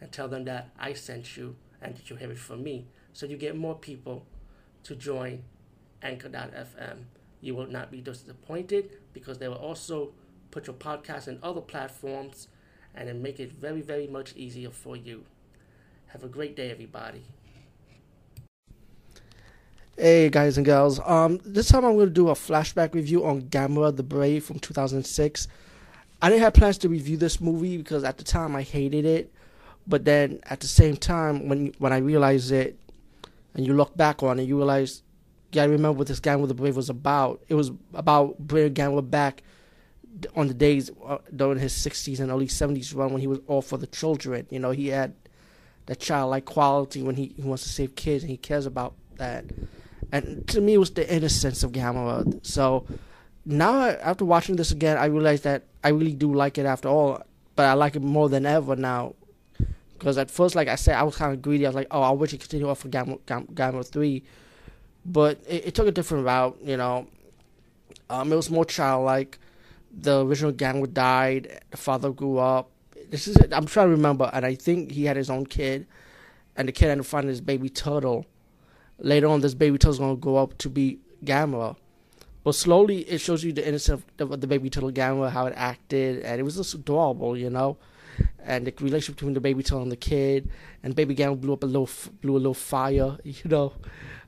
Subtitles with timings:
[0.00, 2.86] and tell them that I sent you and that you hear it from me.
[3.12, 4.26] So you get more people
[4.84, 5.42] to join
[6.02, 7.04] Anchor.fm.
[7.40, 10.12] You will not be disappointed because they will also
[10.50, 12.48] put your podcast in other platforms
[12.94, 15.24] and then make it very, very much easier for you.
[16.08, 17.22] Have a great day, everybody.
[19.96, 23.42] Hey guys and girls, um, this time I'm going to do a flashback review on
[23.42, 25.46] Gamera the Brave from 2006.
[26.20, 29.32] I didn't have plans to review this movie because at the time I hated it,
[29.86, 32.78] but then at the same time when when I realized it,
[33.54, 35.02] and you look back on it, you realize,
[35.52, 37.42] yeah, I remember what this Gamera the Brave was about.
[37.48, 39.42] It was about bringing Gamera back
[40.36, 43.62] on the days uh, during his 60s and early 70s run when he was all
[43.62, 44.46] for the children.
[44.50, 45.14] You know, he had
[45.86, 49.44] that childlike quality when he, he wants to save kids and he cares about that
[50.14, 52.44] and to me it was the innocence of Gamera.
[52.46, 52.86] So
[53.44, 57.22] now after watching this again, I realize that I really do like it after all,
[57.56, 59.14] but I like it more than ever now.
[59.98, 61.66] Because at first, like I said, I was kind of greedy.
[61.66, 64.24] I was like, oh, I wish it continued on for Gamera three,
[65.06, 66.58] but it, it, took a different route.
[66.62, 67.06] You know,
[68.10, 69.38] um, it was more childlike.
[69.92, 71.60] The original Gamera died.
[71.70, 72.70] The father grew up.
[73.10, 73.36] This is.
[73.52, 75.86] I'm trying to remember, and I think he had his own kid,
[76.56, 78.26] and the kid ended up finding his baby turtle
[78.98, 81.76] later on this baby turtle's gonna grow up to be Gamera.
[82.44, 86.22] But slowly it shows you the innocence of the baby turtle Gamera, how it acted,
[86.22, 87.78] and it was just adorable, you know.
[88.44, 90.50] And the relationship between the baby turtle and the kid,
[90.82, 91.88] and baby Gamera blew up a little,
[92.20, 93.72] blew a little fire, you know.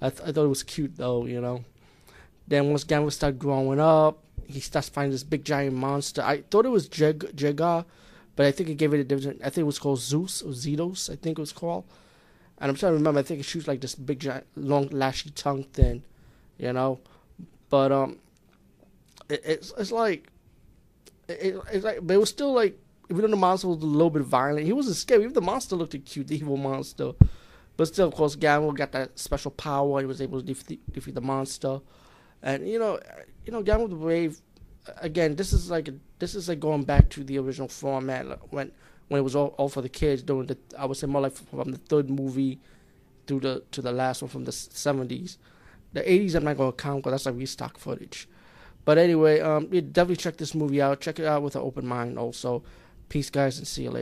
[0.00, 1.64] I, th- I thought it was cute though, you know.
[2.46, 6.20] Then once Gamera started growing up, he starts finding this big giant monster.
[6.20, 7.84] I thought it was Jagar,
[8.36, 9.40] but I think it gave it a different.
[9.40, 11.08] I think it was called Zeus or Zedus.
[11.08, 11.84] I think it was called.
[12.58, 13.20] And I'm trying to remember.
[13.20, 16.02] I think it shoots like this big, giant, long, lashy tongue thing,
[16.58, 17.00] you know.
[17.72, 18.18] But um,
[19.30, 20.28] it, it's it's like,
[21.26, 22.78] it, it's like, but it was still like,
[23.08, 25.22] even though the monster was a little bit violent, he wasn't scary.
[25.22, 27.12] Even the monster looked a cute, the evil monster.
[27.78, 30.00] But still, of course, Gamera got that special power.
[30.00, 31.80] He was able to defeat, defeat the monster,
[32.42, 33.00] and you know,
[33.46, 34.42] you know, Gamera the Brave.
[34.98, 38.70] Again, this is like this is like going back to the original format when
[39.08, 41.32] when it was all, all for the kids during the I would say more like
[41.32, 42.60] from the third movie
[43.26, 45.38] through the to the last one from the seventies.
[45.92, 48.28] The eighties I'm not gonna count because that's like restock footage.
[48.84, 51.00] But anyway, um, definitely check this movie out.
[51.00, 52.18] Check it out with an open mind.
[52.18, 52.64] Also,
[53.08, 54.00] peace, guys, and see you later.